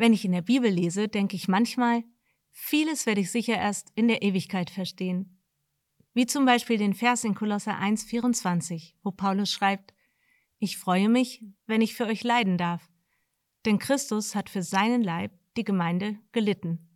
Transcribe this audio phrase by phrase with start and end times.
[0.00, 2.04] Wenn ich in der Bibel lese, denke ich manchmal,
[2.48, 5.42] vieles werde ich sicher erst in der Ewigkeit verstehen.
[6.14, 9.92] Wie zum Beispiel den Vers in Kolosser 1, 24, wo Paulus schreibt,
[10.58, 12.90] ich freue mich, wenn ich für euch leiden darf,
[13.66, 16.88] denn Christus hat für seinen Leib, die Gemeinde, gelitten.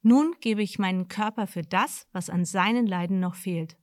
[0.00, 3.76] Nun gebe ich meinen Körper für das, was an seinen Leiden noch fehlt.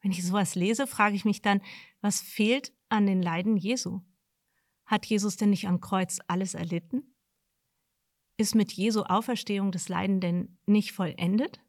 [0.00, 1.60] Wenn ich sowas lese, frage ich mich dann,
[2.00, 4.00] was fehlt an den Leiden Jesu?
[4.92, 7.14] Hat Jesus denn nicht am Kreuz alles erlitten?
[8.36, 11.62] Ist mit Jesu Auferstehung das Leiden denn nicht vollendet?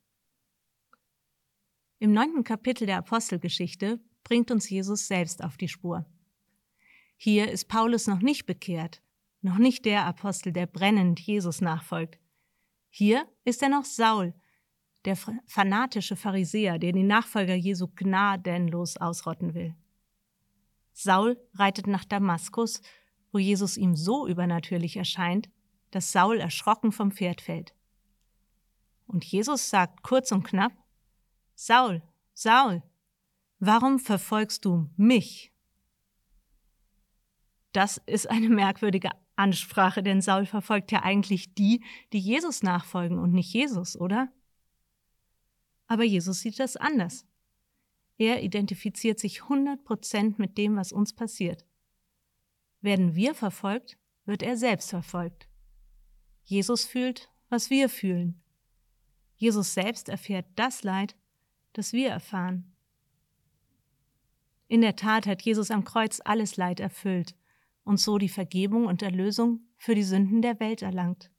[1.99, 6.05] Im neunten Kapitel der Apostelgeschichte bringt uns Jesus selbst auf die Spur.
[7.15, 9.01] Hier ist Paulus noch nicht bekehrt,
[9.39, 12.19] noch nicht der Apostel, der brennend Jesus nachfolgt.
[12.89, 14.33] Hier ist er noch Saul,
[15.05, 19.77] der fanatische Pharisäer, der die Nachfolger Jesu gnadenlos ausrotten will.
[20.91, 22.81] Saul reitet nach Damaskus,
[23.33, 25.49] wo Jesus ihm so übernatürlich erscheint,
[25.91, 27.75] dass Saul erschrocken vom Pferd fällt.
[29.07, 30.71] Und Jesus sagt kurz und knapp,
[31.55, 32.01] Saul,
[32.33, 32.83] Saul,
[33.59, 35.51] warum verfolgst du mich?
[37.73, 43.33] Das ist eine merkwürdige Ansprache, denn Saul verfolgt ja eigentlich die, die Jesus nachfolgen und
[43.33, 44.31] nicht Jesus, oder?
[45.87, 47.25] Aber Jesus sieht das anders.
[48.17, 51.65] Er identifiziert sich 100% mit dem, was uns passiert.
[52.83, 55.47] Werden wir verfolgt, wird er selbst verfolgt.
[56.43, 58.43] Jesus fühlt, was wir fühlen.
[59.37, 61.15] Jesus selbst erfährt das Leid,
[61.71, 62.75] das wir erfahren.
[64.67, 67.35] In der Tat hat Jesus am Kreuz alles Leid erfüllt
[67.85, 71.31] und so die Vergebung und Erlösung für die Sünden der Welt erlangt.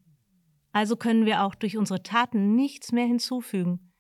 [0.72, 3.92] Also können wir auch durch unsere Taten nichts mehr hinzufügen.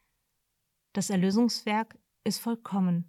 [0.94, 3.04] Das Erlösungswerk ist vollkommen.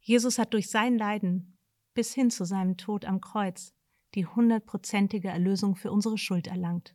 [0.00, 1.53] Jesus hat durch sein Leiden
[1.94, 3.72] bis hin zu seinem Tod am Kreuz
[4.14, 6.94] die hundertprozentige Erlösung für unsere Schuld erlangt.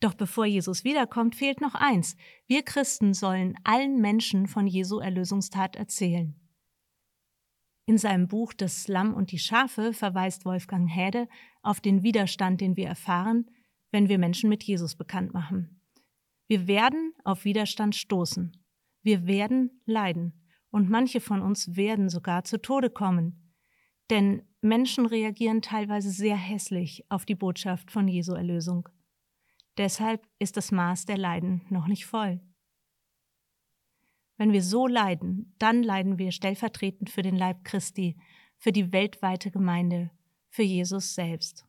[0.00, 2.16] Doch bevor Jesus wiederkommt, fehlt noch eins.
[2.46, 6.38] Wir Christen sollen allen Menschen von Jesu Erlösungstat erzählen.
[7.86, 11.28] In seinem Buch Das Lamm und die Schafe verweist Wolfgang Häde
[11.62, 13.50] auf den Widerstand, den wir erfahren,
[13.92, 15.80] wenn wir Menschen mit Jesus bekannt machen.
[16.48, 18.56] Wir werden auf Widerstand stoßen.
[19.02, 20.43] Wir werden leiden.
[20.74, 23.48] Und manche von uns werden sogar zu Tode kommen.
[24.10, 28.88] Denn Menschen reagieren teilweise sehr hässlich auf die Botschaft von Jesu Erlösung.
[29.78, 32.40] Deshalb ist das Maß der Leiden noch nicht voll.
[34.36, 38.16] Wenn wir so leiden, dann leiden wir stellvertretend für den Leib Christi,
[38.56, 40.10] für die weltweite Gemeinde,
[40.48, 41.68] für Jesus selbst.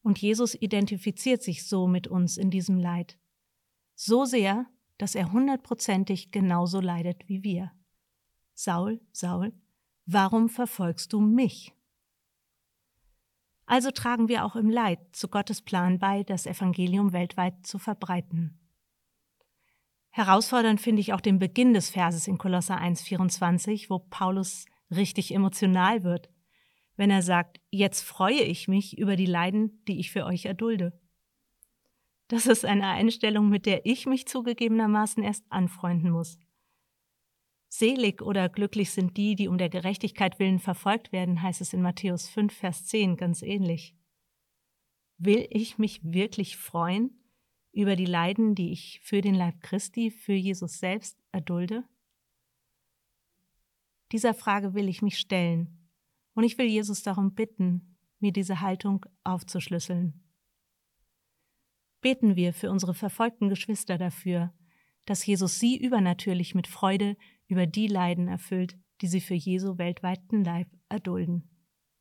[0.00, 3.18] Und Jesus identifiziert sich so mit uns in diesem Leid.
[3.94, 4.70] So sehr,
[5.02, 7.72] dass er hundertprozentig genauso leidet wie wir.
[8.54, 9.52] Saul, Saul,
[10.06, 11.72] warum verfolgst du mich?
[13.66, 18.60] Also tragen wir auch im Leid zu Gottes Plan bei, das Evangelium weltweit zu verbreiten.
[20.10, 26.04] Herausfordernd finde ich auch den Beginn des Verses in Kolosser 1,24, wo Paulus richtig emotional
[26.04, 26.30] wird,
[26.94, 30.92] wenn er sagt, jetzt freue ich mich über die Leiden, die ich für euch erdulde.
[32.32, 36.38] Das ist eine Einstellung, mit der ich mich zugegebenermaßen erst anfreunden muss.
[37.68, 41.82] Selig oder glücklich sind die, die um der Gerechtigkeit willen verfolgt werden, heißt es in
[41.82, 43.94] Matthäus 5, Vers 10 ganz ähnlich.
[45.18, 47.10] Will ich mich wirklich freuen
[47.70, 51.84] über die Leiden, die ich für den Leib Christi, für Jesus selbst erdulde?
[54.10, 55.86] Dieser Frage will ich mich stellen
[56.32, 60.22] und ich will Jesus darum bitten, mir diese Haltung aufzuschlüsseln.
[62.02, 64.52] Beten wir für unsere verfolgten Geschwister dafür,
[65.06, 70.44] dass Jesus sie übernatürlich mit Freude über die Leiden erfüllt, die sie für Jesu weltweiten
[70.44, 71.51] Leib erdulden.